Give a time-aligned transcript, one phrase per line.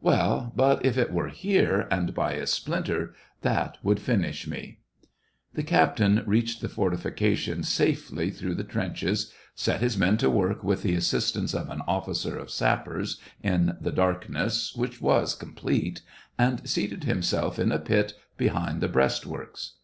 [0.00, 4.80] Well, but if it were here, and by a splinter, that would finish me."
[5.54, 8.38] The captain reached the fortifications safely 58 S^ VASTOPOL IN MA V.
[8.40, 12.50] through the trenches, set his men to work, with the assistance of an officer of
[12.50, 16.02] sappers, in the dark ness, which was complete,
[16.36, 19.74] and seated himself in a pit behind the breastworks.